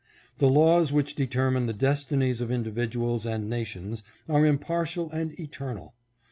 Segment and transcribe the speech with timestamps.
[0.39, 5.93] The laws which determine the destinies of individuals and nations are impartial and eternal.